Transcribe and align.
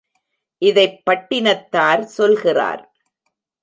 இதைப் 0.61 1.01
பட்டினத்தார் 1.05 2.01
சொல்கிறார். 2.01 2.83